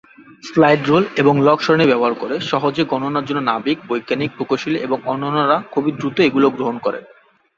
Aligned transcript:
Slide 0.43 0.81
rule 0.87 1.03
এবং 1.17 1.33
log 1.47 1.57
সারণি 1.61 1.85
ব্যবহার 1.87 2.13
করে 2.13 2.35
সহজে 2.49 2.83
গণনার 2.83 3.25
জন্য 3.25 3.41
নাবিক, 3.43 3.77
বৈজ্ঞানিক, 3.87 4.29
প্রকৌশলী 4.35 4.77
এবং 4.79 4.97
অন্যান্যরা 5.05 5.57
খুব 5.73 5.83
দ্রুতই 5.97 6.25
এগুলো 6.27 6.47
গ্রহণ 6.49 6.75
করেন। 6.85 7.03